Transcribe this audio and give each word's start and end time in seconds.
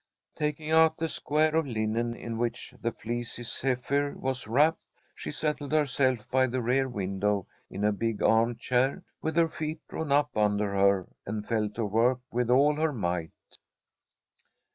Taking 0.35 0.71
out 0.71 0.97
the 0.97 1.07
square 1.07 1.55
of 1.55 1.67
linen 1.67 2.15
in 2.15 2.39
which 2.39 2.73
the 2.81 2.91
fleecy 2.91 3.43
zephyr 3.43 4.15
was 4.17 4.47
wrapped, 4.47 4.81
she 5.13 5.29
settled 5.29 5.71
herself 5.73 6.27
by 6.31 6.47
the 6.47 6.59
rear 6.59 6.89
window 6.89 7.45
in 7.69 7.83
a 7.83 7.91
big 7.91 8.23
arm 8.23 8.55
chair, 8.55 9.03
with 9.21 9.35
her 9.35 9.47
feet 9.47 9.79
drawn 9.87 10.11
up 10.11 10.35
under 10.35 10.73
her, 10.73 11.05
and 11.27 11.45
fell 11.45 11.69
to 11.75 11.85
work 11.85 12.19
with 12.31 12.49
all 12.49 12.73
her 12.77 12.93
might. 12.93 13.29